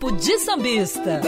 [0.00, 1.20] Papo de Sambista.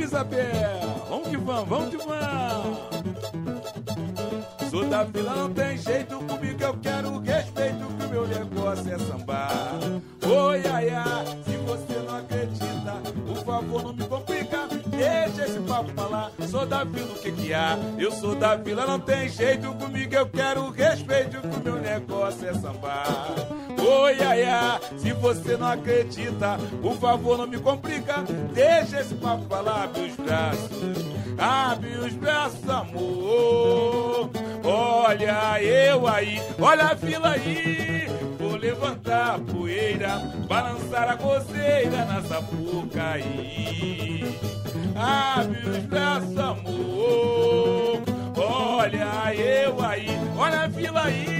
[0.00, 0.80] Isabel,
[1.10, 2.78] vamos que vamos, vamos que vamos.
[4.70, 5.50] Sou da vila, não
[15.84, 16.30] pra lá.
[16.50, 17.78] Sou da vila, o que que há?
[17.98, 22.48] Eu sou da vila, não tem jeito comigo, eu quero respeito, que o meu negócio
[22.48, 23.34] é sambar.
[23.78, 29.46] Oi, ai, ai, se você não acredita, por favor não me complica, deixa esse papo
[29.62, 31.06] lá, abre os braços,
[31.38, 34.30] abre os braços, amor.
[34.64, 38.06] Olha eu aí, olha a fila aí,
[38.38, 43.88] vou levantar a poeira, balançar a coceira na sapucaí.
[44.98, 48.02] Abre os braços, amor.
[48.36, 51.38] Olha eu aí, olha a fila aí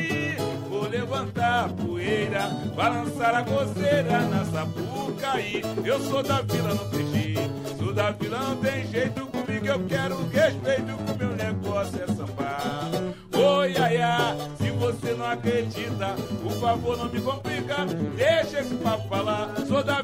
[0.89, 5.63] levantar a poeira, balançar a coceira na sapucaí.
[5.85, 9.67] Eu sou da vila, não tem jeito, sou da vila, não tem jeito comigo.
[9.67, 12.91] Eu quero respeito, o meu negócio é sambar.
[13.33, 19.09] Oi, ai, ai, se você não acredita, por favor não me complica, deixa esse papo
[19.09, 19.55] falar.
[19.67, 20.03] Sou da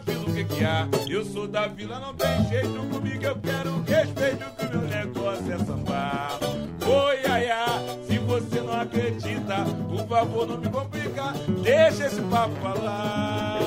[0.65, 0.89] há?
[1.09, 3.25] Eu sou da vila, não tem jeito comigo.
[3.25, 6.39] Eu quero respeito, que o meu negócio é sambar.
[6.87, 12.55] Oi, ai, ai, se você não acredita, por favor não me complica, deixa esse papo
[12.57, 13.61] falar.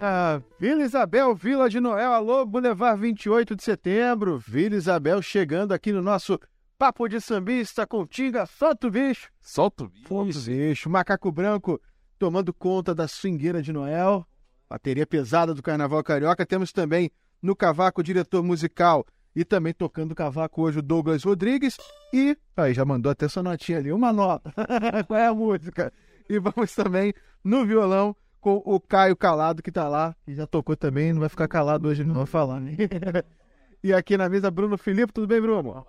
[0.00, 4.38] Ah, Vila Isabel, Vila de Noel, alô, Boulevard 28 de setembro.
[4.38, 6.40] Vila Isabel chegando aqui no nosso
[6.78, 8.46] Papo de Sambista com Tinga.
[8.46, 9.28] Solta o bicho.
[9.42, 10.08] Solta o bicho.
[10.08, 10.88] Solta o bicho.
[10.88, 11.78] Macaco Branco
[12.18, 14.26] tomando conta da swingueira de Noel.
[14.70, 16.46] Bateria pesada do Carnaval Carioca.
[16.46, 17.10] Temos também
[17.42, 19.04] no Cavaco, diretor musical
[19.34, 21.76] e também tocando cavaco hoje o Douglas Rodrigues.
[22.12, 24.52] E aí já mandou até sua notinha ali, uma nota.
[25.06, 25.92] Qual é a música?
[26.28, 30.76] E vamos também no violão com o Caio Calado, que tá lá, e já tocou
[30.76, 32.74] também, não vai ficar calado hoje, não vai falar, né?
[33.84, 35.84] e aqui na mesa, Bruno Felipe, tudo bem, Bruno?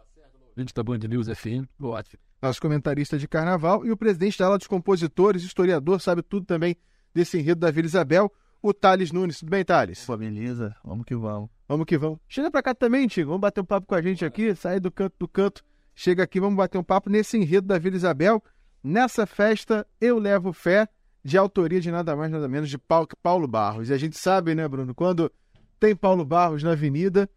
[0.57, 2.21] Gente da Band News FM, ótimo.
[2.41, 6.75] Nosso comentarista de carnaval e o presidente da aula dos compositores, historiador, sabe tudo também
[7.13, 8.29] desse enredo da Vila Isabel,
[8.61, 9.39] o Thales Nunes.
[9.39, 10.05] Tudo bem, Thales?
[10.05, 11.49] Pô, beleza, vamos que vamos.
[11.67, 12.19] Vamos que vamos.
[12.27, 13.29] Chega pra cá também, Tigo.
[13.29, 15.63] Vamos bater um papo com a gente aqui, sair do canto do canto.
[15.95, 18.43] Chega aqui, vamos bater um papo nesse enredo da Vila Isabel.
[18.83, 20.87] Nessa festa, eu levo fé,
[21.23, 23.89] de autoria de nada mais, nada menos de Paulo Barros.
[23.89, 25.31] E a gente sabe, né, Bruno, quando
[25.79, 27.29] tem Paulo Barros na avenida,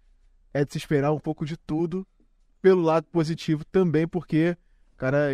[0.53, 2.07] é de se esperar um pouco de tudo,
[2.63, 4.57] pelo lado positivo também, porque
[4.95, 5.29] o cara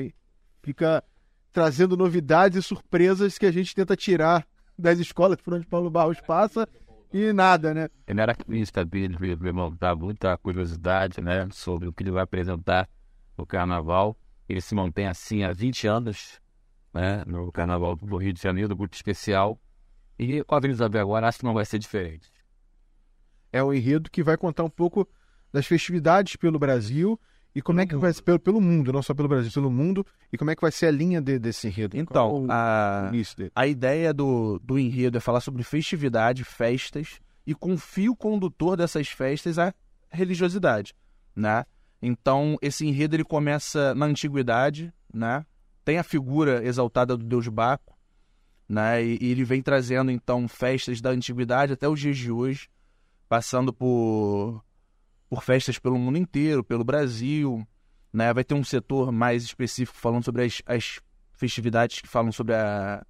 [0.62, 1.04] fica
[1.52, 4.46] trazendo novidades e surpresas que a gente tenta tirar
[4.80, 6.68] das escolas por onde Paulo Barros passa
[7.12, 7.88] e nada, né?
[8.06, 12.22] Ele era crítica dele, meu irmão, dá muita curiosidade, né, sobre o que ele vai
[12.22, 12.88] apresentar
[13.36, 14.16] no Carnaval.
[14.48, 16.40] Ele se mantém assim há 20 anos,
[16.94, 19.60] né, no Carnaval do Rio de Janeiro, muito especial.
[20.18, 22.30] E com a Isabel agora, acho que não vai ser diferente.
[23.52, 25.08] É o enredo que vai contar um pouco
[25.52, 27.18] das festividades pelo Brasil
[27.54, 30.06] e como é que vai ser pelo, pelo mundo, não só pelo Brasil, pelo mundo,
[30.32, 31.96] e como é que vai ser a linha de, desse enredo?
[31.96, 33.10] Então, a,
[33.54, 39.08] a ideia do, do enredo é falar sobre festividade, festas, e com fio condutor dessas
[39.08, 39.74] festas a
[40.10, 40.94] religiosidade,
[41.34, 41.64] né?
[42.00, 45.44] Então, esse enredo ele começa na antiguidade, né?
[45.84, 47.98] Tem a figura exaltada do deus Baco,
[48.68, 49.02] né?
[49.02, 52.68] E, e ele vem trazendo então festas da antiguidade até os dias de hoje,
[53.28, 54.62] passando por
[55.30, 57.64] por festas pelo mundo inteiro, pelo Brasil.
[58.12, 58.34] Né?
[58.34, 61.00] Vai ter um setor mais específico falando sobre as, as
[61.32, 63.06] festividades que falam sobre a,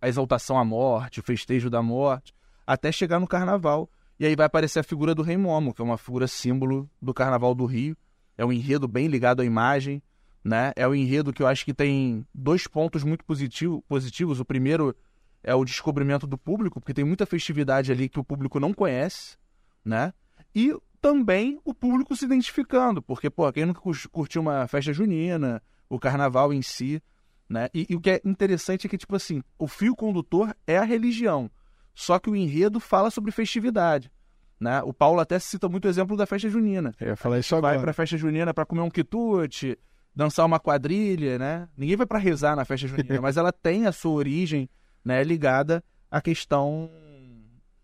[0.00, 2.32] a exaltação à morte, o festejo da morte,
[2.64, 3.90] até chegar no carnaval.
[4.18, 7.12] E aí vai aparecer a figura do Rei Momo, que é uma figura símbolo do
[7.12, 7.96] Carnaval do Rio.
[8.38, 10.00] É um enredo bem ligado à imagem,
[10.42, 10.72] né?
[10.74, 14.40] É um enredo que eu acho que tem dois pontos muito positivo, positivos.
[14.40, 14.96] O primeiro
[15.42, 19.36] é o descobrimento do público, porque tem muita festividade ali que o público não conhece,
[19.84, 20.14] né?
[20.54, 20.74] E
[21.06, 23.80] também o público se identificando, porque, pô, quem nunca
[24.10, 27.00] curtiu uma festa junina, o carnaval em si,
[27.48, 27.68] né?
[27.72, 30.82] E, e, o que é interessante é que, tipo assim, o fio condutor é a
[30.82, 31.48] religião,
[31.94, 34.10] só que o enredo fala sobre festividade,
[34.58, 34.82] né?
[34.82, 36.92] O Paulo até cita muito o exemplo da festa junina.
[36.98, 37.74] Eu ia falar isso agora.
[37.74, 39.78] Vai pra festa junina para comer um quitute,
[40.12, 41.68] dançar uma quadrilha, né?
[41.76, 44.68] Ninguém vai para rezar na festa junina, mas ela tem a sua origem,
[45.04, 46.90] né, ligada à questão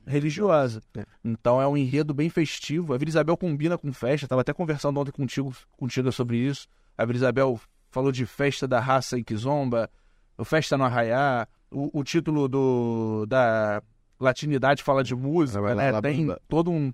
[0.06, 0.82] religiosa.
[0.96, 1.04] É.
[1.24, 2.94] Então é um enredo bem festivo.
[2.94, 4.26] A Vila Isabel combina com festa.
[4.26, 6.66] Estava até conversando ontem contigo, contigo sobre isso.
[6.96, 7.60] A Vila Isabel
[7.90, 9.90] falou de festa da raça Iquizomba,
[10.36, 13.82] o Festa no Arraiá, o, o título do, da
[14.18, 16.00] latinidade fala de música, né?
[16.00, 16.92] Tem todo um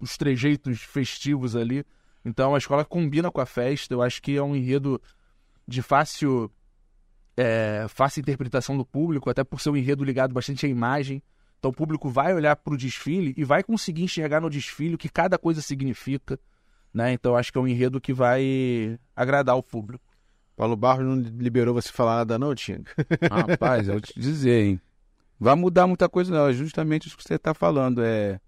[0.00, 1.84] os trejeitos festivos ali.
[2.24, 3.94] Então a escola combina com a festa.
[3.94, 5.00] Eu acho que é um enredo
[5.68, 6.50] de fácil,
[7.36, 11.22] é, fácil interpretação do público, até por ser um enredo ligado bastante à imagem.
[11.60, 14.98] Então o público vai olhar para o desfile e vai conseguir enxergar no desfile o
[14.98, 16.40] que cada coisa significa.
[16.92, 17.12] Né?
[17.12, 20.02] Então acho que é um enredo que vai agradar o público.
[20.56, 22.90] Paulo Barros não liberou você falar nada, não, Tinga?
[23.30, 24.80] Rapaz, eu vou te dizer, hein?
[25.38, 26.48] Vai mudar muita coisa, não.
[26.48, 28.02] É justamente isso que você está falando.
[28.02, 28.40] É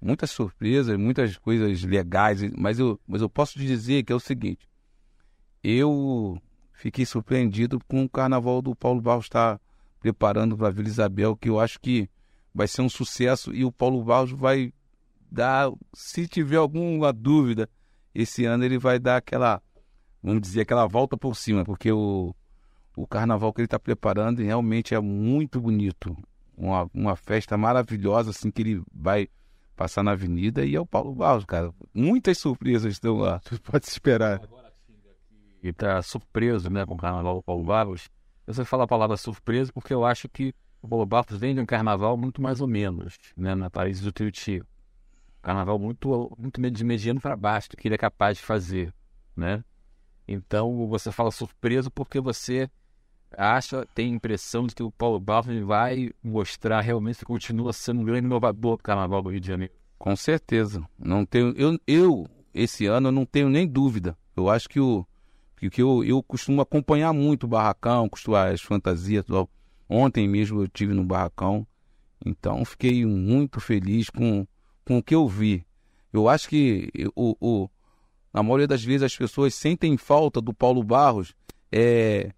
[0.00, 4.20] muitas surpresas, muitas coisas legais, mas eu, mas eu posso te dizer que é o
[4.20, 4.68] seguinte:
[5.62, 6.40] eu
[6.72, 9.60] fiquei surpreendido com o carnaval do Paulo Barros estar tá
[10.00, 12.08] preparando para a Vila Isabel, que eu acho que
[12.54, 14.72] vai ser um sucesso e o Paulo Barros vai
[15.30, 17.68] dar, se tiver alguma dúvida,
[18.14, 19.62] esse ano ele vai dar aquela
[20.22, 22.34] vamos dizer, aquela volta por cima, porque o,
[22.96, 26.16] o carnaval que ele está preparando realmente é muito bonito.
[26.56, 29.28] Uma, uma festa maravilhosa, assim, que ele vai
[29.74, 31.72] passar na avenida e é o Paulo Barros, cara.
[31.94, 33.38] Muitas surpresas estão lá.
[33.40, 34.40] Tu pode esperar.
[35.62, 38.10] E tá surpreso, né, com o carnaval do Paulo Barros.
[38.46, 41.60] Eu sei falar a palavra surpresa porque eu acho que o Paulo Barros vem de
[41.60, 44.62] um carnaval muito mais ou menos, né, na Paris do Tuiuti.
[45.42, 48.92] Carnaval muito, muito de mediano para baixo, do que ele é capaz de fazer,
[49.34, 49.64] né?
[50.28, 52.70] Então você fala surpreso porque você
[53.36, 58.00] acha, tem a impressão de que o Paulo Barros vai mostrar realmente que continua sendo
[58.00, 59.72] um grande inovador do Carnaval do Rio de Janeiro.
[59.98, 60.82] Com certeza.
[60.98, 64.16] Não tenho, eu, eu esse ano eu não tenho nem dúvida.
[64.36, 65.06] Eu acho que o
[65.56, 68.08] que, que eu, eu costumo acompanhar muito o barracão,
[68.52, 69.26] as fantasias.
[69.92, 71.66] Ontem mesmo eu tive no barracão,
[72.24, 74.46] então fiquei muito feliz com,
[74.84, 75.66] com o que eu vi.
[76.12, 77.68] Eu acho que o, o
[78.32, 81.34] na maioria das vezes as pessoas sentem falta do Paulo Barros,
[81.72, 82.32] é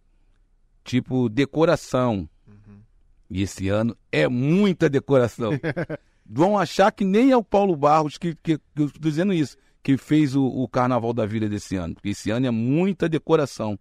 [0.83, 2.27] tipo decoração.
[2.49, 2.81] Uhum.
[3.29, 5.53] E esse ano é muita decoração.
[6.25, 10.35] Vão achar que nem é o Paulo Barros que, que, que dizendo isso, que fez
[10.35, 11.95] o, o Carnaval da Vila desse ano.
[11.97, 13.79] Porque esse ano é muita decoração.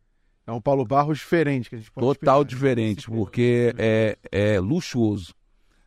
[0.52, 5.34] É um Paulo Barros diferente que a gente pode Total diferente, porque é, é luxuoso.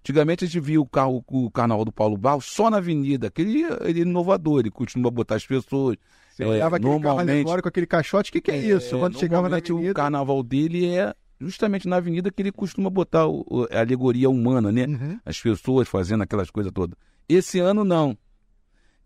[0.00, 3.62] Antigamente a gente via o, carro, o carnaval do Paulo Barros só na avenida, aquele
[3.82, 5.96] ele é inovador, ele costuma botar as pessoas.
[6.31, 8.99] Você é, aquele normalmente, carro com aquele caixote, o que, que é, é isso?
[8.99, 9.90] Quando chegava na avenida...
[9.90, 14.72] O carnaval dele é justamente na avenida que ele costuma botar o, a alegoria humana,
[14.72, 14.87] né?
[14.87, 15.20] Uhum.
[15.25, 16.96] As pessoas fazendo aquelas coisas todas.
[17.28, 18.16] Esse ano não.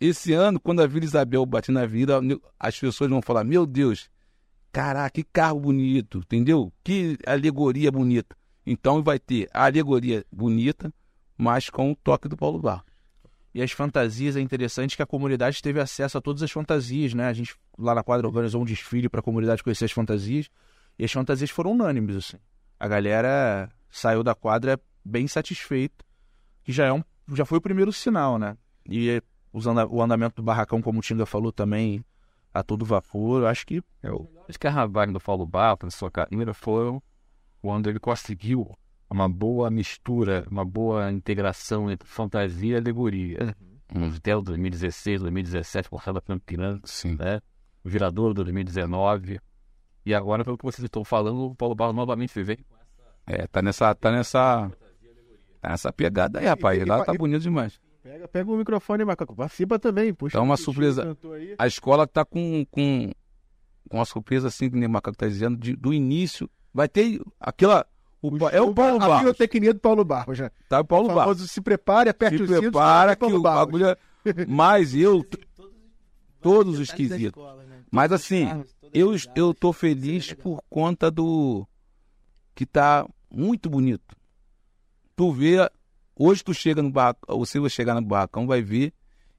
[0.01, 2.21] Esse ano, quando a Vila Isabel bater na avenida,
[2.59, 4.09] as pessoas vão falar: Meu Deus,
[4.73, 6.73] caraca, que carro bonito, entendeu?
[6.83, 8.37] Que alegoria bonita.
[8.67, 10.93] Então vai ter a alegoria bonita,
[11.37, 12.85] mas com o toque do Paulo Bar.
[13.55, 17.27] E as fantasias é interessante que a comunidade teve acesso a todas as fantasias, né?
[17.27, 20.49] A gente lá na quadra organizou um desfile para a comunidade conhecer as fantasias.
[20.99, 22.37] E as fantasias foram unânimes, assim.
[22.79, 26.05] A galera saiu da quadra bem satisfeita,
[26.63, 28.57] que já é um, já foi o primeiro sinal, né?
[28.89, 29.23] E
[29.53, 32.05] usando o andamento do barracão, como o Tinga falou também,
[32.59, 34.29] a todo vapor, eu acho que é o...
[34.49, 37.03] Os carnavais do Paulo Bar, para sua carreira, foram
[37.61, 38.77] quando ele conseguiu
[39.11, 43.55] uma boa mistura, uma boa integração entre fantasia e alegoria.
[43.95, 44.05] Uhum.
[44.05, 47.17] Um Vitel 2016, 2017, Portada Campina, Sim.
[47.17, 47.41] né?
[47.85, 49.41] O Virador 2019.
[50.05, 53.43] E agora, pelo que vocês estão falando, o Paulo Barros novamente vem essa.
[53.43, 53.95] É, tá nessa.
[53.95, 54.71] Tá nessa.
[55.61, 56.87] Tá nessa pegada aí, rapaz.
[56.87, 57.81] Lá tá bonito demais.
[58.09, 59.35] Pega, pega o microfone, Macaco.
[59.35, 60.39] Participa também, puxa.
[60.39, 61.17] Tá uma surpresa.
[61.59, 63.11] A escola tá com, com,
[63.89, 67.21] com uma surpresa assim, que nem o Macaco tá dizendo, de, do início Vai ter
[67.41, 67.87] aquela.
[68.21, 69.17] O, o, é o Paulo Barros.
[69.17, 70.51] A biotecnia do Paulo Barros já.
[70.69, 71.51] Tá o Paulo Barros.
[71.51, 72.57] Se prepare, aperte se o cinto.
[72.57, 73.87] Se prepara que o bagulho.
[73.87, 73.97] É-
[74.47, 75.25] Mas eu.
[76.41, 77.43] Todos os esquisitos.
[77.67, 77.83] Né?
[77.91, 78.47] Mas assim,
[78.93, 81.67] eu, eu tô feliz por conta do.
[82.55, 84.17] Que tá muito bonito.
[85.17, 85.69] Tu vê.
[86.19, 87.39] Hoje tu chega no barracão.
[87.39, 88.93] Você vai chegar no barracão, vai ver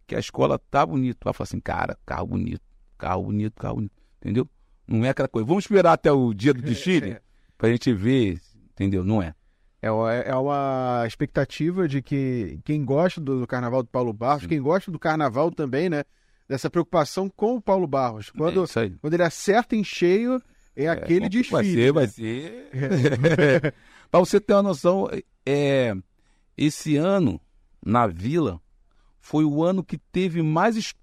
[0.07, 1.19] que a escola tá bonita.
[1.21, 2.62] Vai falar assim, cara, carro bonito.
[2.98, 3.93] Carro bonito, carro bonito.
[4.21, 4.50] Entendeu?
[4.88, 5.45] Não é aquela coisa.
[5.45, 7.21] Vamos esperar até o dia do desfile é.
[7.57, 8.39] para a gente ver,
[8.71, 9.03] entendeu?
[9.03, 9.36] Não é.
[9.81, 14.50] É, é uma expectativa de que quem gosta do, carnaval do Paulo Barros, Sim.
[14.50, 16.03] quem gosta do carnaval também, né?
[16.48, 18.31] Dessa preocupação com o Paulo Barros.
[18.31, 20.41] Quando, é quando ele acerta em cheio,
[20.75, 21.51] é, é aquele desfile.
[21.51, 23.74] Vai ser, vai ser.
[24.09, 25.07] para você ter uma noção,
[25.45, 25.95] é,
[26.61, 27.39] esse ano,
[27.83, 28.61] na Vila,
[29.17, 30.93] foi o ano que teve mais.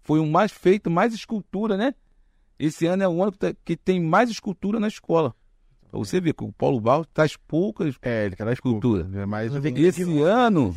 [0.00, 1.92] Foi o mais feito, mais escultura, né?
[2.56, 3.52] Esse ano é o ano que tá,
[3.84, 5.34] tem mais escultura na escola.
[5.90, 9.10] Pra você ver que o Paulo Barros traz poucas é, ele traz escultura.
[9.12, 10.22] É mais esse um...
[10.22, 10.72] ano,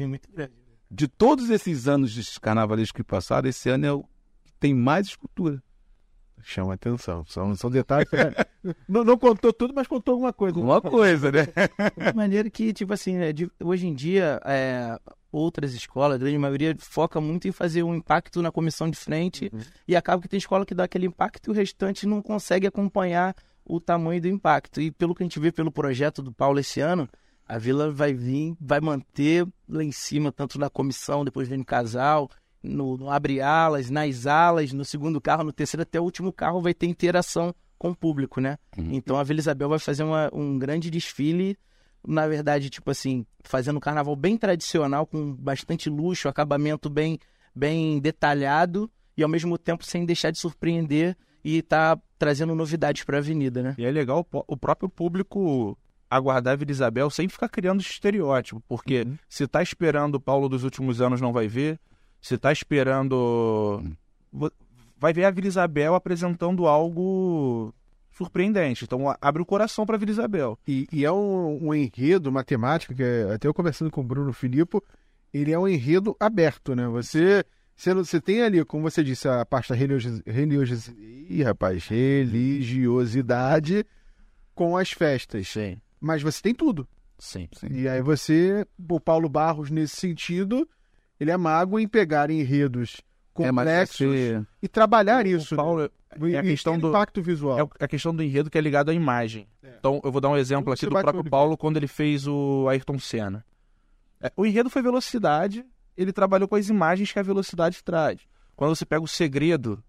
[0.90, 4.02] de todos esses anos de carnavalescos que passaram, esse ano é o
[4.44, 5.62] que tem mais escultura.
[6.42, 7.24] Chama atenção.
[7.26, 8.10] São, são detalhes.
[8.12, 8.34] né?
[8.88, 10.60] não, não contou tudo, mas contou alguma coisa.
[10.60, 11.46] Uma coisa, né?
[11.46, 14.98] De maneira que, tipo assim, é, de- hoje em dia, é,
[15.32, 19.52] outras escolas, a grande maioria, foca muito em fazer um impacto na comissão de frente
[19.88, 23.36] e acaba que tem escola que dá aquele impacto e o restante não consegue acompanhar
[23.66, 24.82] o tamanho do impacto.
[24.82, 27.08] E pelo que a gente vê pelo projeto do Paulo esse ano,
[27.48, 31.66] a Vila vai vir, vai manter lá em cima, tanto na comissão, depois vem no
[31.66, 32.30] casal,
[32.64, 36.62] no, no abre alas, nas alas, no segundo carro, no terceiro, até o último carro
[36.62, 38.58] vai ter interação com o público, né?
[38.94, 41.58] Então a Vila Isabel vai fazer uma- um grande desfile,
[42.08, 47.20] na verdade, tipo assim, fazendo um carnaval bem tradicional, com bastante luxo, acabamento bem,
[47.54, 53.18] bem detalhado e ao mesmo tempo sem deixar de surpreender e tá trazendo novidades para
[53.18, 53.76] a avenida, né?
[53.78, 55.78] E é legal o próprio público
[56.10, 60.64] aguardar a Vila Isabel sem ficar criando estereótipo, porque se tá esperando o Paulo dos
[60.64, 61.80] últimos anos não vai ver,
[62.24, 63.84] se tá esperando
[64.98, 67.74] vai ver a Vila Isabel apresentando algo
[68.12, 68.86] surpreendente.
[68.86, 70.58] Então a- abre o coração para Vila Isabel.
[70.68, 74.32] E, e é um, um enredo matemático, que é- até eu conversando com o Bruno
[74.32, 74.82] Filippo,
[75.34, 76.88] ele é um enredo aberto, né?
[76.88, 77.44] Você,
[77.76, 80.96] você, você tem ali, como você disse, a parte da religiosi- religiosi-
[81.30, 83.86] Ih, rapaz, religiosidade
[84.56, 85.48] com as festas.
[85.50, 86.88] Sim, Mas você tem tudo.
[87.18, 87.68] sim.
[87.72, 90.68] E aí você, o Paulo Barros, nesse sentido,
[91.20, 93.02] ele é mago em pegar enredos
[93.40, 95.56] É, mas complexos você- e trabalhar isso.
[95.56, 95.84] Paulo
[96.18, 96.32] né?
[96.34, 97.58] é a questão do impacto visual.
[97.60, 99.48] é o- a questão do enredo que é ligado à imagem.
[99.80, 101.24] Então, eu vou dar um exemplo aqui do próprio.
[101.30, 103.44] Paulo quando ele fez o Ayrton Senna.
[104.22, 105.66] É, o enredo foi velocidade,
[105.98, 108.22] ele trabalhou com as imagens que a velocidade traz.
[108.56, 109.84] Quando você pega o segredo,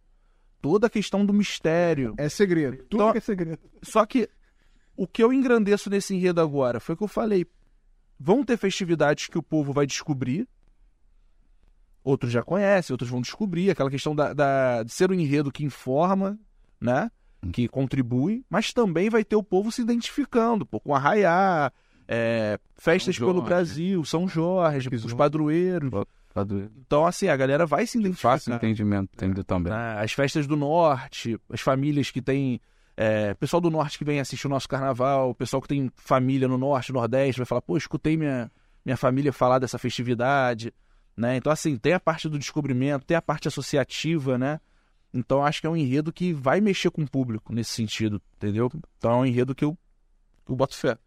[0.61, 2.15] toda a questão do mistério.
[2.17, 2.79] É segredo.
[2.89, 3.59] Tudo Então- que é segredo.
[3.83, 4.29] Só que
[4.97, 7.47] o que eu engrandeço nesse enredo agora foi o que eu falei.
[8.19, 10.49] Vão ter festividades que o povo vai descobrir.
[12.05, 13.71] Outros já conhecem, outros vão descobrir.
[13.71, 16.39] Aquela questão da, da- de ser um enredo que informa,
[16.81, 17.11] né?
[17.53, 18.45] Que contribui.
[18.49, 21.73] Mas também vai ter o povo se identificando pô, com Arraiá,
[22.07, 23.41] é, festas pelo.
[23.43, 25.09] Brasil, São Jorge, Pisou.
[25.09, 25.91] os padroeiros.
[26.87, 28.31] Então, assim, a galera vai se identificar.
[28.33, 29.73] Fácil entendimento, entendeu também.
[29.73, 29.97] né?
[30.01, 32.61] As festas do norte, as famílias que têm.
[32.97, 36.47] É, pessoal do norte que vem assistir o nosso carnaval, o pessoal que tem família
[36.47, 38.51] no norte, nordeste, vai falar, pô, escutei minha,
[38.85, 40.73] minha família falar dessa festividade.
[41.17, 41.37] Né?
[41.37, 44.61] Então, assim, tem a parte do descobrimento, tem a parte associativa, né?
[45.13, 48.69] Então, acho que é um enredo que vai mexer com o público nesse sentido, entendeu?
[48.99, 49.79] Então, é um enredo que eu,
[50.49, 50.99] eu boto fé.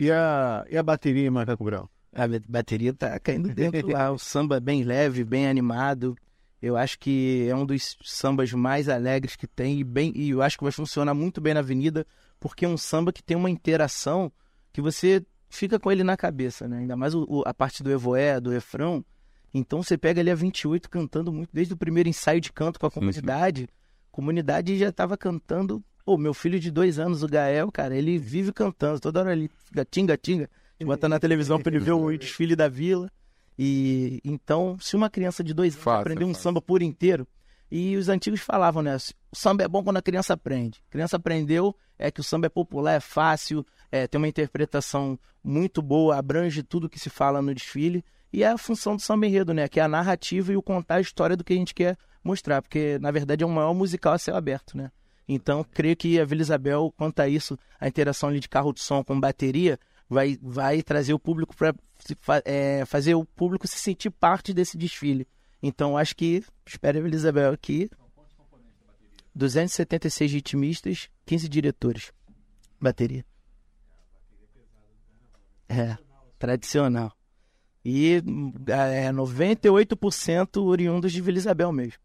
[0.00, 1.88] E a, e a bateria Macaco Brau?
[2.12, 4.10] A ba- bateria tá caindo dentro lá.
[4.10, 6.16] O samba é bem leve, bem animado.
[6.60, 10.42] Eu acho que é um dos sambas mais alegres que tem e, bem, e eu
[10.42, 12.04] acho que vai funcionar muito bem na avenida,
[12.40, 14.30] porque é um samba que tem uma interação
[14.72, 16.78] que você fica com ele na cabeça, né?
[16.78, 19.04] Ainda mais o- o- a parte do evoé, do refrão.
[19.52, 22.86] Então você pega ali a 28 cantando muito, desde o primeiro ensaio de canto com
[22.86, 23.68] a comunidade.
[24.10, 25.82] A comunidade já estava cantando.
[26.04, 28.98] Pô, meu filho de dois anos, o Gael, cara, ele vive cantando.
[28.98, 30.48] Toda hora ele fica tinga, tinga.
[30.84, 33.10] Bota na televisão para ele ver o desfile da vila.
[33.58, 36.42] E então, se uma criança de dois anos Fácil, aprender um fácil.
[36.42, 37.28] samba por inteiro,
[37.70, 38.96] e os antigos falavam, né?
[39.30, 40.82] O samba é bom quando a criança aprende.
[40.88, 45.18] A criança aprendeu, é que o samba é popular, é fácil, é, tem uma interpretação
[45.42, 48.04] muito boa, abrange tudo que se fala no desfile.
[48.32, 49.68] E é a função do samba enredo, né?
[49.68, 52.62] Que é a narrativa e o contar a história do que a gente quer mostrar.
[52.62, 54.90] Porque, na verdade, é o maior musical a céu aberto, né?
[55.28, 58.80] Então, creio que a Vila Isabel, quanto a isso, a interação ali de carro de
[58.80, 61.74] som com bateria, vai, vai trazer o público para
[62.86, 65.26] fazer o público se sentir parte desse desfile.
[65.62, 67.88] Então, acho que, espero a Vila Isabel aqui,
[69.34, 72.12] 276 ritmistas, 15 diretores.
[72.80, 73.24] Bateria.
[75.68, 75.96] É,
[76.38, 77.16] tradicional.
[77.84, 78.22] E
[78.68, 81.98] é, 98% oriundos de Vila Isabel mesmo.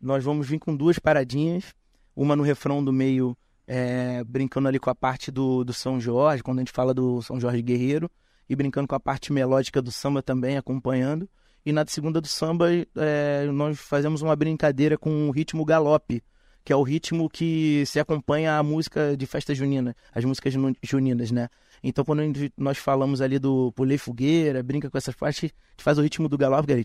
[0.00, 1.74] Nós vamos vir com duas paradinhas,
[2.16, 6.42] uma no refrão do meio, é, brincando ali com a parte do, do São Jorge,
[6.42, 8.10] quando a gente fala do São Jorge Guerreiro,
[8.48, 11.28] e brincando com a parte melódica do samba também, acompanhando.
[11.64, 16.22] E na segunda do samba, é, nós fazemos uma brincadeira com o ritmo galope,
[16.64, 21.30] que é o ritmo que se acompanha a música de festa junina, as músicas juninas,
[21.30, 21.48] né?
[21.82, 22.22] Então, quando
[22.58, 26.28] nós falamos ali do Pulei Fogueira, brinca com essas partes, a gente faz o ritmo
[26.28, 26.84] do galope, é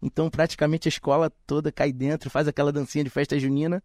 [0.00, 3.82] então praticamente a escola toda cai dentro, faz aquela dancinha de festa junina,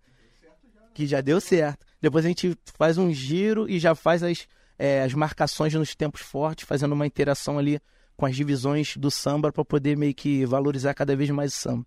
[0.93, 1.85] que já deu certo.
[2.01, 4.47] Depois a gente faz um giro e já faz as,
[4.77, 7.81] é, as marcações nos tempos fortes, fazendo uma interação ali
[8.15, 11.85] com as divisões do samba para poder meio que valorizar cada vez mais o samba.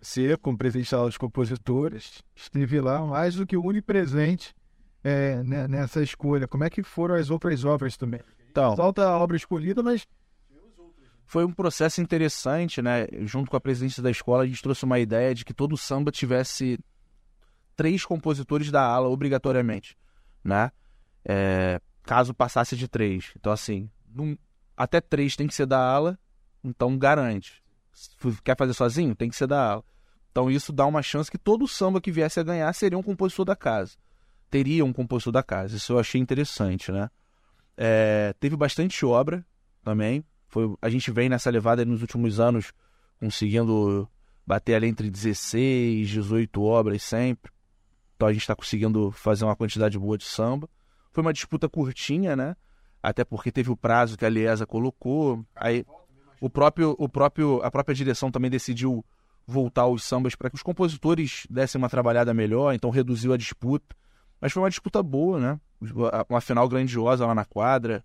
[0.00, 4.54] Você, como presidente da aula dos compositores, esteve lá mais do que onipresente
[5.02, 6.46] é, né, nessa escolha.
[6.46, 8.20] Como é que foram as outras obras também?
[8.50, 10.06] Então, Falta a obra escolhida, mas
[11.26, 13.06] foi um processo interessante, né?
[13.26, 16.10] Junto com a presidência da escola, a gente trouxe uma ideia de que todo samba
[16.10, 16.78] tivesse
[17.76, 19.96] três compositores da ala obrigatoriamente,
[20.42, 20.72] né?
[21.24, 23.32] É, caso passasse de três.
[23.36, 24.38] Então, assim, num,
[24.76, 26.18] até três tem que ser da ala,
[26.64, 27.62] então garante.
[28.44, 29.14] Quer fazer sozinho?
[29.14, 29.84] Tem que ser da ala.
[30.30, 33.44] Então, isso dá uma chance que todo samba que viesse a ganhar seria um compositor
[33.44, 33.96] da casa.
[34.50, 35.76] Teria um compositor da casa.
[35.76, 37.10] Isso eu achei interessante, né?
[37.76, 39.44] É, teve bastante obra
[39.82, 40.24] também.
[40.48, 42.72] Foi, a gente vem nessa levada nos últimos anos
[43.20, 44.08] conseguindo
[44.46, 47.52] bater ali entre 16, 18 obras sempre.
[48.16, 50.68] Então a gente está conseguindo fazer uma quantidade boa de samba.
[51.12, 52.56] Foi uma disputa curtinha, né?
[53.02, 55.44] Até porque teve o prazo que a Liesa colocou.
[55.54, 55.84] Aí
[56.40, 59.04] o próprio, o próprio, a própria direção também decidiu
[59.46, 63.96] voltar os sambas para que os compositores dessem uma trabalhada melhor, então reduziu a disputa.
[64.40, 65.60] Mas foi uma disputa boa, né?
[66.28, 68.04] Uma final grandiosa lá na quadra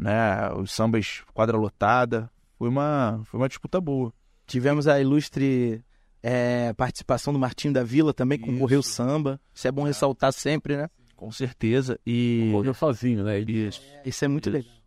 [0.00, 0.50] né?
[0.54, 2.30] Os sambas quadra lotada.
[2.58, 4.12] Foi uma, foi uma disputa boa.
[4.46, 5.84] Tivemos a ilustre
[6.22, 9.40] é, participação do Martinho da Vila também, com Correu Samba.
[9.54, 10.88] Isso é bom ressaltar sempre, né?
[11.14, 11.98] Com certeza.
[12.06, 12.48] E.
[12.52, 13.38] Correu sozinho, né?
[13.38, 13.82] Isso.
[14.04, 14.58] Isso é muito Isso.
[14.58, 14.79] legal.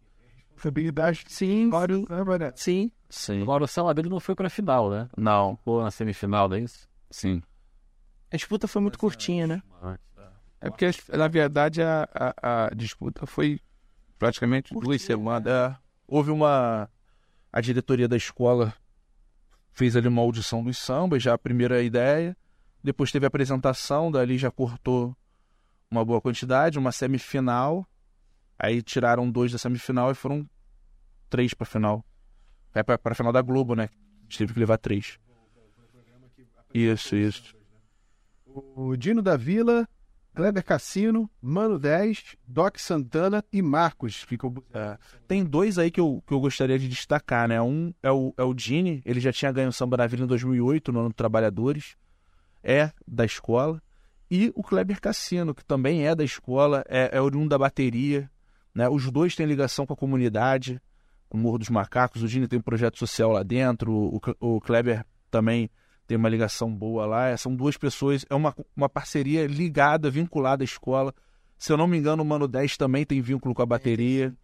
[0.64, 1.24] Responsabilidade.
[1.28, 2.06] Sim, Claro,
[2.40, 2.92] né, sim.
[3.10, 3.42] Sim.
[3.42, 5.10] Agora o dele não foi pra final, né?
[5.18, 5.58] Não.
[5.58, 6.88] Ficou na semifinal, não é isso?
[7.12, 7.42] Sim.
[8.32, 9.62] A disputa foi muito curtinha, né?
[10.60, 13.60] É porque, na verdade, a, a, a disputa foi
[14.18, 15.52] praticamente duas semanas.
[15.52, 15.76] É,
[16.08, 16.90] houve uma.
[17.52, 18.74] A diretoria da escola
[19.74, 22.36] fez ali uma audição dos sambas, já a primeira ideia.
[22.82, 25.16] Depois teve a apresentação, dali já cortou
[25.92, 27.86] uma boa quantidade, uma semifinal.
[28.58, 30.48] Aí tiraram dois da semifinal e foram
[31.30, 32.06] três pra final.
[32.74, 33.90] É pra, pra final da Globo, né?
[33.94, 35.20] A gente teve que levar três.
[36.74, 37.56] Isso, isso.
[38.46, 39.88] O Dino da Vila,
[40.34, 44.54] Kleber Cassino, Mano 10, Doc Santana e Marcos ficam.
[44.74, 47.62] É, tem dois aí que eu, que eu gostaria de destacar, né?
[47.62, 50.28] Um é o, é o Dini, ele já tinha ganho o Samba na Vila em
[50.28, 51.96] 2008, no ano do Trabalhadores,
[52.64, 53.82] é da escola.
[54.30, 58.30] E o Kleber Cassino, que também é da escola, é, é oriundo da bateria.
[58.74, 58.90] Né?
[58.90, 60.82] Os dois têm ligação com a comunidade,
[61.30, 62.24] com o Morro dos Macacos.
[62.24, 65.70] O Dini tem um projeto social lá dentro, o, o Kleber também
[66.08, 67.36] tem uma ligação boa lá.
[67.38, 71.14] São duas pessoas, é uma, uma parceria ligada, vinculada à escola.
[71.58, 74.36] Se eu não me engano, o Mano 10 também tem vínculo com a bateria.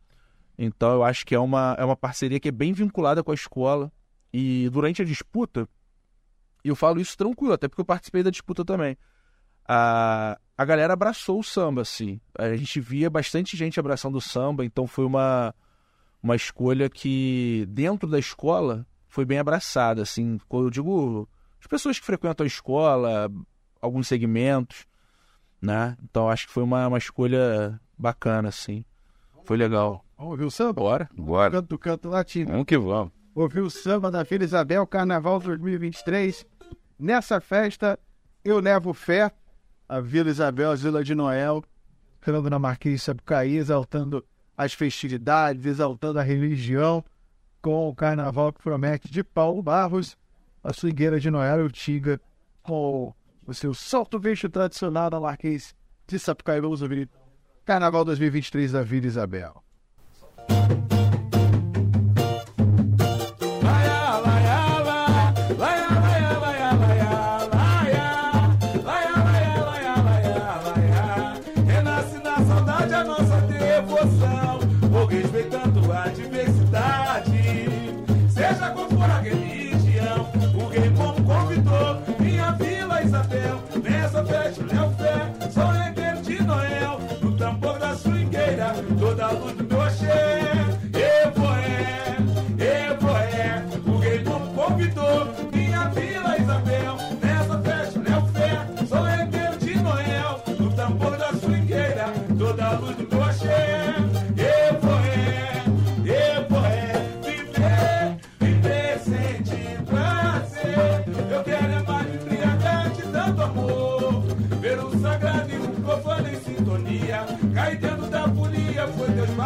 [0.58, 3.36] Então eu acho que é uma, é uma parceria que é bem vinculada com a
[3.36, 3.92] escola.
[4.32, 5.68] E durante a disputa,
[6.64, 8.98] eu falo isso tranquilo, até porque eu participei da disputa também.
[9.68, 12.20] A, a galera abraçou o samba, assim.
[12.38, 15.56] A gente via bastante gente abraçando o samba, então foi uma,
[16.22, 20.38] uma escolha que, dentro da escola, foi bem abraçada, assim.
[20.50, 21.30] Quando eu digo
[21.62, 23.32] as pessoas que frequentam a escola,
[23.80, 24.86] alguns segmentos,
[25.62, 25.96] né?
[26.04, 28.84] Então acho que foi uma, uma escolha bacana, assim.
[29.46, 30.04] Foi legal.
[30.18, 30.74] Vamos ouvir o samba?
[30.74, 31.52] Bora, bora.
[31.52, 32.52] Canto do canto latino.
[32.52, 33.14] Vamos que vamos.
[33.34, 36.46] Ouviu o samba da Vila Isabel, Carnaval 2023.
[37.00, 37.98] Nessa festa,
[38.44, 39.32] eu levo fé.
[39.90, 41.64] A Vila Isabel, a Vila de Noel,
[42.22, 44.24] falando na Marquês de Sapucaí, exaltando
[44.56, 47.04] as festividades, exaltando a religião,
[47.60, 50.16] com o carnaval que promete de Paulo Barros,
[50.64, 52.22] a swingueira de Noel e o Tiga,
[52.62, 53.14] com
[53.48, 55.74] o seu salto veixo tradicional da Marquês
[56.08, 56.62] de Sapucaí.
[56.62, 57.10] Vamos ouvir
[57.66, 59.64] Carnaval 2023 da Vila Isabel.
[89.00, 89.79] Toda a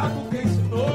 [0.04, 0.93] Marco quem ensinou.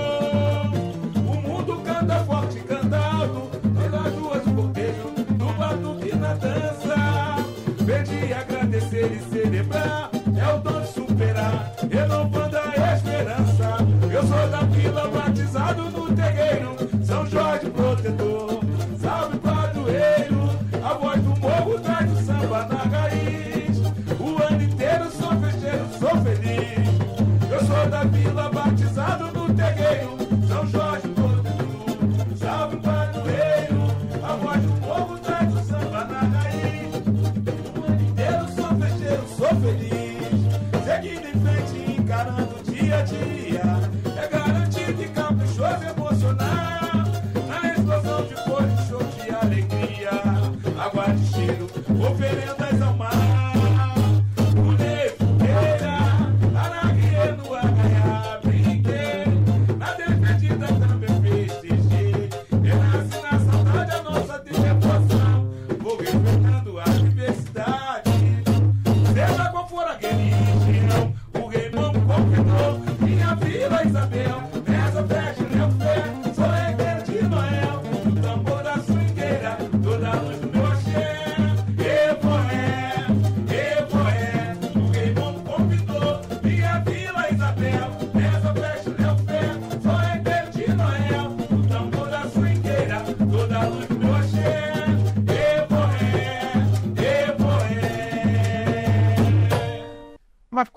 [29.49, 30.17] No terreiro.
[30.47, 31.08] São Jorge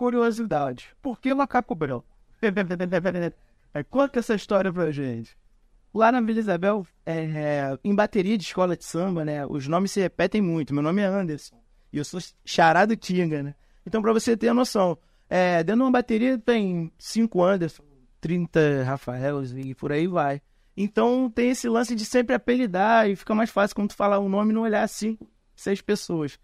[0.01, 0.89] curiosidade.
[0.99, 2.05] Por que macaco branco?
[3.73, 5.37] É, Conta essa história pra gente.
[5.93, 9.45] Lá na Vila Isabel, é, em bateria de escola de samba, né?
[9.45, 10.73] Os nomes se repetem muito.
[10.73, 11.55] Meu nome é Anderson.
[11.93, 13.55] E eu sou xará do Tinga, né?
[13.85, 14.97] Então, pra você ter a noção,
[15.29, 17.83] é, dentro de uma bateria tem 5 Anderson,
[18.19, 20.41] 30 Rafaels e por aí vai.
[20.75, 24.27] Então, tem esse lance de sempre apelidar e fica mais fácil quando tu falar o
[24.27, 26.37] nome não olhar cinco, seis pessoas.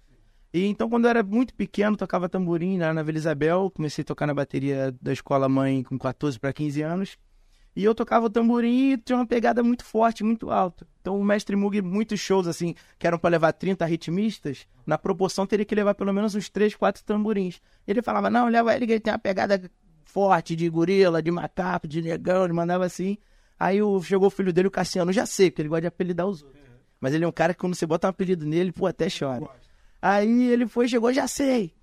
[0.58, 3.72] E então, quando eu era muito pequeno, tocava tamborim lá na Vila Isabel.
[3.76, 7.18] Comecei a tocar na bateria da escola mãe com 14 para 15 anos.
[7.76, 10.88] E eu tocava o tamborim e tinha uma pegada muito forte, muito alta.
[11.00, 15.46] Então o mestre Mug, muitos shows assim, que eram para levar 30 ritmistas, na proporção
[15.46, 17.62] teria que levar pelo menos uns 3, 4 tamborins.
[17.88, 19.62] Ele falava, não, leva ele que ele tem uma pegada
[20.06, 23.16] forte de gorila, de macaco, de negão, ele mandava assim.
[23.60, 26.42] Aí chegou o filho dele, o Cassiano, já sei, porque ele gosta de apelidar os
[26.42, 26.64] outros.
[27.00, 29.48] Mas ele é um cara que quando você bota um apelido nele, pô, até chora.
[30.02, 31.74] Aí ele foi, chegou, já sei.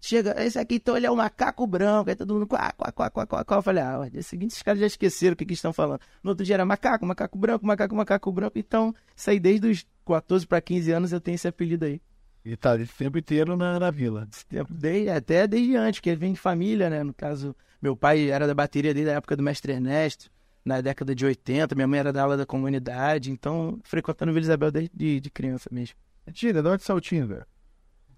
[0.00, 3.10] Chega, esse aqui então ele é o macaco branco, aí todo mundo quá, quá, quá,
[3.10, 3.56] quá, quá, quá.
[3.58, 6.00] Eu falei, ah, no dia seguinte os caras já esqueceram o que, que estão falando.
[6.22, 8.58] No outro dia era macaco, macaco branco, macaco, macaco branco.
[8.58, 12.00] Então, isso aí desde os 14 para 15 anos eu tenho esse apelido aí.
[12.42, 14.26] E tá o tempo inteiro na, na vila.
[14.32, 17.04] Esse tempo, desde, até desde antes, porque ele vem de família, né?
[17.04, 20.30] No caso, meu pai era da bateria desde a época do mestre Ernesto,
[20.64, 24.70] na década de 80, minha mãe era da aula da comunidade, então frequentando Vila Isabel
[24.70, 25.96] desde de, de criança mesmo.
[26.32, 27.46] Tira, de onde saiu o Tinga?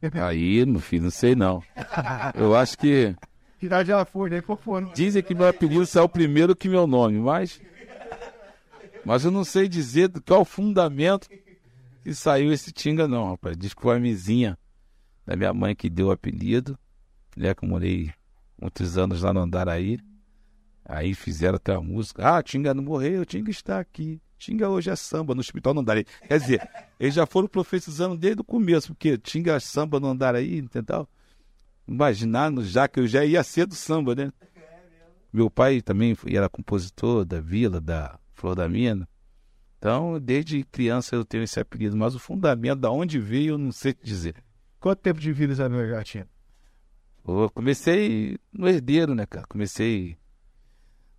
[0.22, 1.62] Aí, meu filho, não sei não.
[2.34, 3.14] Eu acho que.
[3.58, 4.40] Que idade ela foi, né?
[4.40, 4.90] Fofona.
[4.92, 7.60] Dizem que meu apelido saiu primeiro que meu nome, mas.
[9.04, 11.28] Mas eu não sei dizer do qual fundamento
[12.02, 13.56] que saiu esse Tinga, não, rapaz.
[13.56, 14.58] Diz que foi a mizinha
[15.26, 16.78] da minha mãe que deu o apelido.
[17.36, 18.12] Né, que eu morei
[18.60, 19.98] muitos anos lá no Andaraí.
[20.84, 22.36] Aí fizeram até a música.
[22.36, 24.20] Ah, Tinga não morreu, Tinga está aqui.
[24.42, 26.04] Tinga hoje é samba no hospital no Andaraí.
[26.26, 31.08] Quer dizer, eles já foram profetizando desde o começo, porque Tinga samba no Andaraí, entendeu?
[31.86, 34.32] Imaginando já que eu já ia ser do samba, né?
[35.32, 39.08] Meu pai também era compositor da Vila, da Flor da Mina.
[39.78, 43.70] Então, desde criança eu tenho esse apelido, mas o fundamento, da onde veio, eu não
[43.70, 44.34] sei te dizer.
[44.80, 46.26] Quanto tempo de vida Isabel já tinha?
[47.24, 49.46] Eu comecei no herdeiro, né, cara?
[49.46, 50.16] Comecei,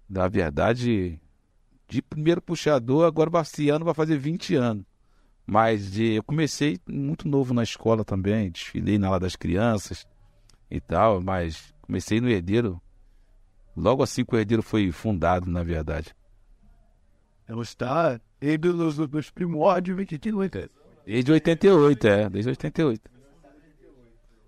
[0.10, 1.22] na verdade,
[1.88, 4.86] de primeiro puxador, agora Baciano vai fazer 20 anos.
[5.46, 10.08] Mas de, eu comecei muito novo na escola também, desfilei na ala das crianças
[10.72, 12.82] e tal, mas comecei no herdeiro
[13.76, 16.16] logo assim que o herdeiro foi fundado, na verdade.
[17.48, 20.70] Ela está ele nos, nos primórdios de 28.
[21.06, 23.10] Desde 88, é, desde 88.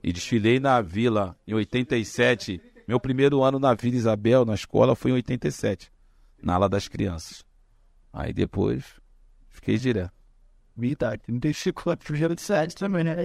[0.02, 2.62] E desfilei na vila em 87.
[2.88, 5.92] Meu primeiro ano na Vila Isabel, na escola, foi em 87,
[6.46, 7.44] na ala das crianças.
[8.14, 8.86] Aí depois
[9.50, 10.14] fiquei direto.
[10.78, 13.16] Minha idade, 35 anos, primeiro de sete também, né?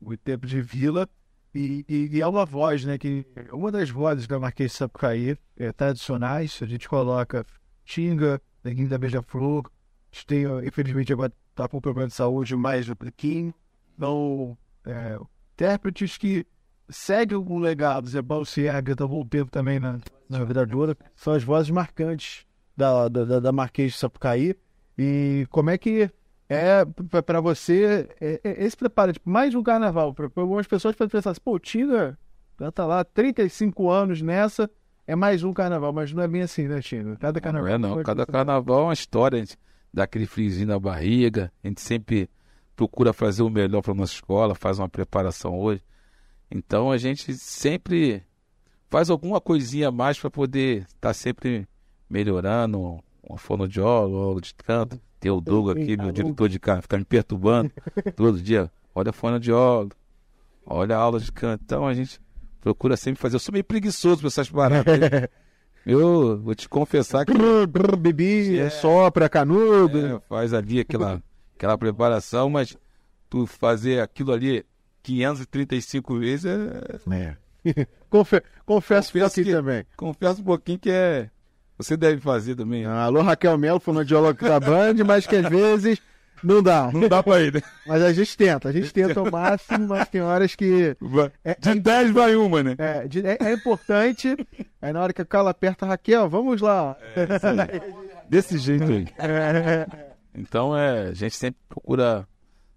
[0.00, 1.08] Muito tempo de vila.
[1.52, 2.96] E, e, e é uma voz, né?
[2.96, 7.44] Que uma das vozes da Marquês de Sapucaí é, tradicionais, a gente coloca
[7.84, 12.88] Tinga, Neguinho da Beija-Flor, a gente tem, infelizmente, agora está com problema de saúde mais
[12.88, 13.52] o Plequinho.
[13.96, 15.18] Então, é,
[15.54, 16.46] intérpretes que
[16.90, 19.98] seguem algum legado, Zé Paulo Sierra, está voltando também na,
[20.28, 22.44] na vida toda, são as vozes marcantes
[22.76, 24.54] da, da, da- Marquês de Sapucaí.
[24.98, 26.10] E como é que
[26.48, 26.84] é
[27.24, 30.12] para você é, é, esse preparo, tipo, mais um carnaval.
[30.12, 32.18] Para algumas pessoas podem pensar assim, pô, Tinga
[32.58, 34.68] já tá lá 35 anos nessa,
[35.06, 37.16] é mais um carnaval, mas não é bem assim, né, Tinga?
[37.16, 37.68] Cada Não carnaval.
[37.72, 39.56] é não, cada carnaval é uma história, a gente
[39.94, 42.28] dá aquele friozinho na barriga, a gente sempre
[42.76, 45.82] procura fazer o melhor para nossa escola, faz uma preparação hoje.
[46.50, 48.22] Então a gente sempre
[48.88, 51.66] faz alguma coisinha a mais para poder estar sempre
[52.08, 55.00] melhorando, uma fonoaudióloga, aula de canto.
[55.20, 57.70] Tem o Douglas aqui, meu diretor de canto, fica me perturbando
[58.16, 58.70] todo dia.
[58.94, 59.94] Olha a fonoaudióloga,
[60.66, 61.62] olha a aula de canto.
[61.64, 62.20] Então a gente
[62.60, 63.36] procura sempre fazer.
[63.36, 64.84] Eu sou meio preguiçoso para essas paradas.
[65.86, 67.32] Eu vou te confessar que
[67.98, 68.68] bebi, É.
[68.68, 69.98] sopra, canudo.
[69.98, 71.22] é, faz ali aquela,
[71.56, 72.76] aquela preparação, mas
[73.30, 74.62] tu fazer aquilo ali
[75.02, 77.00] 535 vezes, é...
[77.14, 77.36] É.
[78.08, 79.84] Confe- confesso Confesso que também.
[79.96, 81.28] confesso um pouquinho que é.
[81.78, 82.84] Você deve fazer também.
[82.84, 85.98] Ah, Alô, Raquel Melo, fonoaudióloga da Band, mas que às vezes
[86.42, 86.90] não dá.
[86.92, 87.60] Não dá pra ir, né?
[87.86, 90.96] Mas a gente tenta, a gente tenta ao máximo, mas tem horas que.
[91.44, 92.74] É, De 10 vai uma, né?
[92.78, 94.34] é, de- é- é importante.
[94.80, 96.96] Aí na hora que a Carla aperta, Raquel, vamos lá.
[98.28, 99.06] Desse jeito aí.
[99.18, 99.86] É,
[100.34, 102.26] Então, é, a gente sempre procura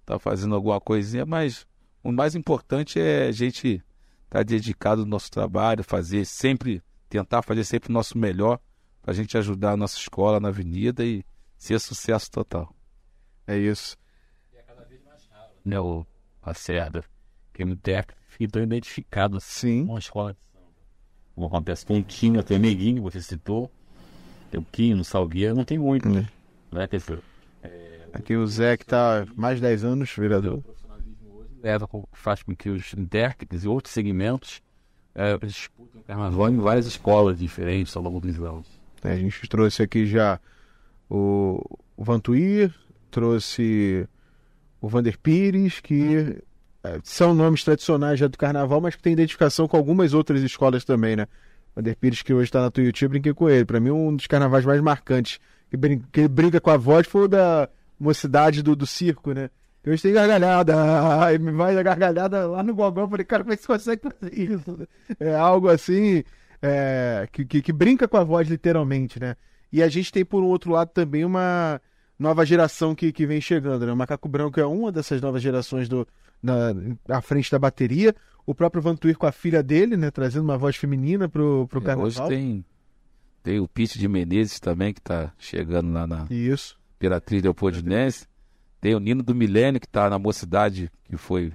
[0.02, 1.66] estar fazendo alguma coisinha, mas
[2.04, 3.82] o mais importante é a gente
[4.26, 8.60] estar dedicado no nosso trabalho, fazer sempre, tentar fazer sempre o nosso melhor
[9.02, 11.24] para a gente ajudar a nossa escola na avenida e
[11.58, 12.74] ser sucesso total.
[13.48, 13.98] é isso.
[15.66, 16.06] né, o
[16.46, 17.04] Lacerda,
[17.54, 19.88] que no técnico fica tão identificado assim, Sim.
[19.88, 20.68] com a escola de samba.
[21.36, 23.72] Como acontece com o Tinha, tem o Neguinho, você citou,
[24.52, 26.26] tem o Quinho, no Salgueiro, não tem muito, Hum.
[26.72, 27.20] né, quer dizer,
[28.14, 30.64] Aqui o Zé, que tá mais de 10 anos, vereador.
[31.64, 34.62] Leva, faz com que os intérpretes e outros segmentos
[35.16, 38.68] é, disputem o carnaval em várias escolas diferentes ao longo dos anos.
[39.02, 40.40] É, a gente trouxe aqui já
[41.10, 41.64] o,
[41.98, 42.74] Vantuir,
[43.10, 44.08] trouxe
[44.82, 46.42] o Vander Pires, que
[46.84, 50.84] é, são nomes tradicionais já do carnaval, mas que tem identificação com algumas outras escolas
[50.84, 51.28] também, né?
[51.76, 53.66] Vander Pires, que hoje está na Tuiuti, eu brinquei com ele.
[53.66, 55.40] Para mim, um dos carnavais mais marcantes.
[55.70, 57.68] Que, brin que ele brinca com a voz foi o da
[58.00, 59.50] mocidade do, do circo, né?
[59.84, 60.74] Tem gargalhada,
[61.34, 62.72] e me vai a gargalhada lá no.
[62.72, 64.88] Eu falei, cara, como é que você consegue fazer isso?
[65.20, 66.24] É algo assim
[66.62, 69.36] é, que, que, que brinca com a voz literalmente, né?
[69.72, 71.82] E a gente tem, por um outro lado, também uma
[72.18, 73.92] nova geração que, que vem chegando, né?
[73.92, 76.08] O Macaco Branco é uma dessas novas gerações do,
[76.42, 76.74] na,
[77.10, 78.16] à frente da bateria.
[78.46, 80.10] O próprio Vantuir com a filha dele, né?
[80.12, 82.08] Trazendo uma voz feminina pro, pro É, carnaval.
[82.08, 82.66] hoje tem,
[83.42, 86.78] tem o Pete de Menezes também, que está chegando lá na Isso.
[86.96, 88.28] Imperatriz Leopoldinense.
[88.84, 91.54] Tem o Nino do Milênio, que está na mocidade, que foi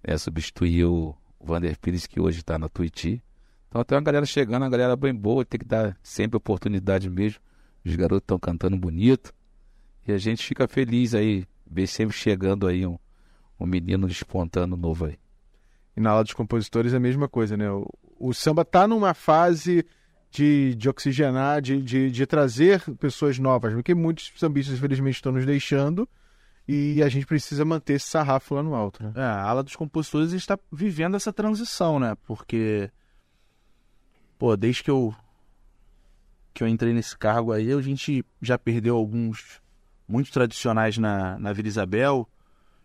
[0.00, 3.20] é, substituir o Vander Pires, que hoje está na Tuiuti.
[3.66, 7.40] Então tem uma galera chegando, uma galera bem boa, tem que dar sempre oportunidade mesmo.
[7.84, 9.34] Os garotos estão cantando bonito.
[10.06, 12.96] E a gente fica feliz aí, ver sempre chegando aí um,
[13.58, 15.18] um menino despontando novo aí.
[15.96, 17.68] E na aula dos compositores é a mesma coisa, né?
[17.72, 17.84] O,
[18.20, 19.84] o samba tá numa fase
[20.30, 25.44] de, de oxigenar, de, de, de trazer pessoas novas, porque muitos sambistas, infelizmente, estão nos
[25.44, 26.08] deixando
[26.66, 29.12] e a gente precisa manter esse sarrafo lá no alto, né?
[29.16, 32.16] É, a ala dos compositores está vivendo essa transição, né?
[32.24, 32.90] Porque,
[34.38, 35.14] pô, desde que eu
[36.54, 39.60] que eu entrei nesse cargo aí, a gente já perdeu alguns
[40.06, 42.28] muito tradicionais na, na Vila Isabel,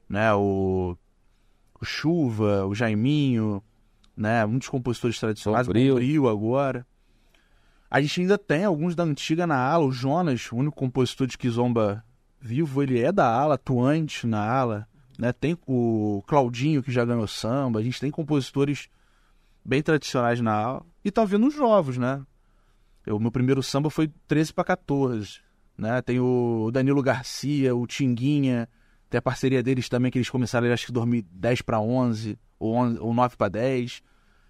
[0.07, 0.33] né?
[0.33, 0.97] O,
[1.79, 3.61] o Chuva, o Jaiminho,
[4.15, 4.45] né?
[4.45, 5.73] Muitos compositores tradicionais, o.
[5.73, 6.87] Bombril agora.
[7.89, 11.37] A gente ainda tem alguns da antiga na ala, o Jonas, o único compositor de
[11.37, 12.03] Kizomba
[12.47, 14.87] vivo, ele é da ala, atuante na ala,
[15.19, 15.33] né?
[15.33, 18.87] Tem o Claudinho que já ganhou samba, a gente tem compositores
[19.65, 22.21] bem tradicionais na ala e tá vendo os novos, né?
[23.05, 25.39] O meu primeiro samba foi 13 para 14,
[25.77, 26.01] né?
[26.01, 28.69] Tem o Danilo Garcia, o Tinguinha,
[29.09, 32.99] tem a parceria deles também que eles começaram acho que 2010 para 11 ou 11,
[32.99, 34.01] ou 9 para 10.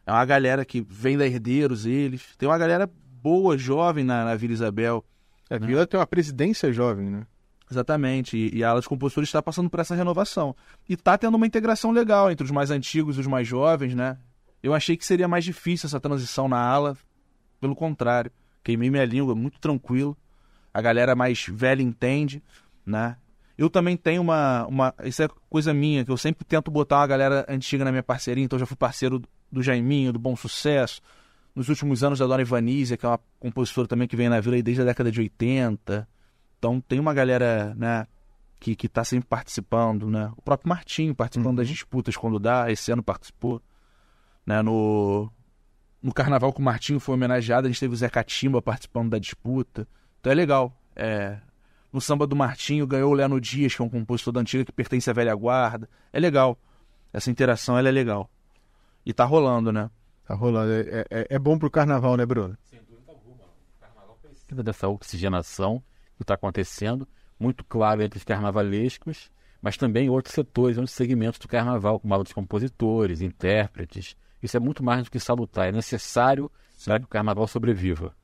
[0.05, 2.35] É uma galera que vem da Herdeiros eles.
[2.37, 2.89] Tem uma galera
[3.21, 5.03] boa, jovem na, na Vila Isabel.
[5.49, 7.25] A Vila tem uma presidência jovem, né?
[7.69, 10.55] Exatamente, e, e a ala dos compositores está passando por essa renovação.
[10.87, 14.17] E está tendo uma integração legal entre os mais antigos e os mais jovens, né?
[14.63, 16.97] Eu achei que seria mais difícil essa transição na ala,
[17.59, 18.31] pelo contrário.
[18.63, 20.17] Queimei minha língua, muito tranquilo.
[20.73, 22.41] A galera mais velha entende,
[22.85, 23.17] né?
[23.57, 24.93] Eu também tenho uma, uma.
[25.03, 28.43] Isso é coisa minha, que eu sempre tento botar uma galera antiga na minha parceria,
[28.43, 31.01] então eu já fui parceiro do Jaiminho, do Bom Sucesso.
[31.55, 34.61] Nos últimos anos da Dona Ivanísia, que é uma compositora também que vem na vila
[34.61, 36.07] desde a década de 80.
[36.57, 38.07] Então tem uma galera, né,
[38.59, 40.31] que, que tá sempre participando, né?
[40.35, 43.61] O próprio Martinho participando das disputas quando dá, esse ano participou.
[44.45, 45.29] Né, no,
[46.01, 49.19] no carnaval que o Martinho foi homenageado, a gente teve o Zé Catimba participando da
[49.19, 49.87] disputa.
[50.19, 50.73] Então é legal.
[50.95, 51.37] É,
[51.91, 54.71] no samba do Martinho ganhou o Leno Dias, que é um compositor da antiga que
[54.71, 55.87] pertence à velha guarda.
[56.11, 56.57] É legal.
[57.13, 58.29] Essa interação ela é legal.
[59.05, 59.89] E tá rolando, né?
[60.25, 60.71] Tá rolando.
[60.71, 62.57] É, é, é bom pro carnaval, né, Bruno?
[64.47, 65.83] precisa dessa oxigenação
[66.17, 67.07] que está acontecendo,
[67.39, 69.29] muito claro entre os carnavalescos,
[69.61, 74.15] mas também outros setores, outros segmentos do carnaval, como aula de compositores, intérpretes.
[74.41, 76.51] Isso é muito mais do que salutar, é necessário
[76.85, 78.15] para que o carnaval sobreviva.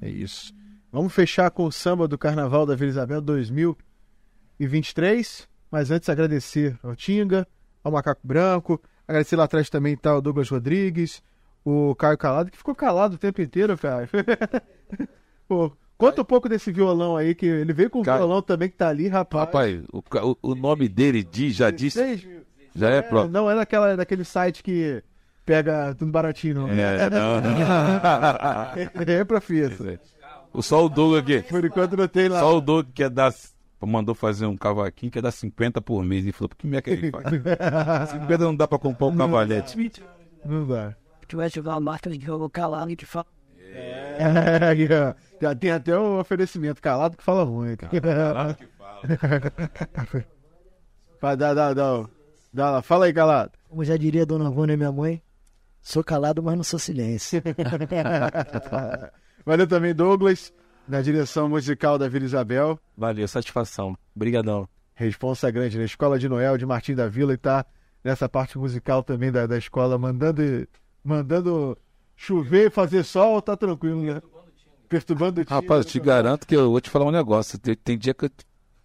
[0.00, 0.54] É isso.
[0.90, 5.46] Vamos fechar com o samba do Carnaval da Vila Isabel 2023.
[5.70, 7.46] Mas antes, agradecer ao Tinga,
[7.84, 8.80] ao Macaco Branco.
[9.06, 11.22] Agradecer lá atrás também tá o Douglas Rodrigues,
[11.64, 14.08] o Caio Calado, que ficou calado o tempo inteiro, cara.
[15.46, 18.68] Pô, Conta um pouco desse violão aí, que ele veio com o Cara- violão também
[18.70, 19.46] que tá ali, rapaz.
[19.46, 21.98] Rapaz, o, o, o nome dele diz, já disse.
[21.98, 22.38] 16 mil.
[22.76, 23.32] Já é É, próprio.
[23.32, 25.02] não é daquela, daquele site que
[25.44, 26.68] pega tudo baratinho, não.
[26.68, 29.12] É, não, não.
[29.12, 30.00] É pra fiesta.
[30.52, 31.42] O só o Doug aqui.
[31.42, 32.40] Por enquanto não tem lá.
[32.40, 33.34] Só o Doug quer dar.
[33.80, 36.24] Mandou fazer um cavaquinho que é dar 50 por mês.
[36.26, 38.10] E falou, por que merda que ele faz?
[38.10, 39.76] 50 não dá pra comprar um cavalete.
[40.44, 40.94] Não dá.
[41.26, 43.28] tivesse uma marca de jogo calado de fato.
[43.72, 45.14] É.
[45.40, 46.82] Já tem até o oferecimento.
[46.82, 47.86] Calado que fala muito.
[51.20, 52.04] Vai, dá, dá, dá,
[52.52, 52.82] dá lá.
[52.82, 53.52] Fala aí, calado.
[53.68, 55.22] Como já diria Dona Vânia, minha mãe,
[55.80, 57.42] sou calado, mas não sou silêncio.
[59.44, 60.52] Valeu também, Douglas,
[60.86, 62.78] na direção musical da Vila Isabel.
[62.96, 63.96] Valeu, satisfação.
[64.14, 64.68] Obrigadão.
[64.94, 67.64] Responsa grande na Escola de Noel de Martim da Vila e tá
[68.02, 70.42] nessa parte musical também da, da escola, mandando,
[71.04, 71.78] mandando
[72.18, 74.20] chover e fazer sol, tá tranquilo, né?
[74.88, 75.60] Perturbando o time.
[75.60, 77.58] Rapaz, eu te garanto que eu vou te falar um negócio.
[77.58, 78.30] Tem, tem dia que eu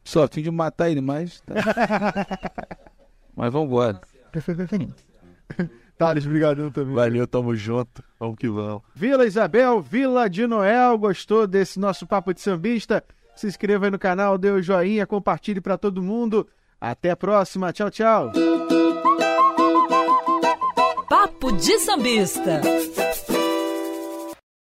[0.04, 1.42] só tinha de matar ele, mas.
[1.42, 1.54] tá.
[3.36, 4.00] mas vambora.
[5.98, 6.94] Thales, brigadão também.
[6.96, 8.04] Valeu, tamo junto.
[8.20, 8.82] Vamos que vamos.
[8.94, 13.04] Vila Isabel, Vila de Noel, gostou desse nosso papo de sambista?
[13.36, 16.48] Se inscreva aí no canal, dê o joinha, compartilhe pra todo mundo.
[16.82, 18.32] Até a próxima, tchau, tchau.
[21.08, 22.62] Papo de sambista.